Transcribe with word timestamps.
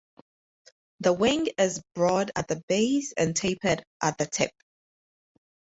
The 1.01 1.13
wing 1.13 1.49
is 1.59 1.79
broad 1.93 2.31
at 2.35 2.47
the 2.47 2.63
base 2.67 3.13
and 3.15 3.35
tapered 3.35 3.83
at 4.01 4.17
the 4.17 4.25
tip. 4.25 4.49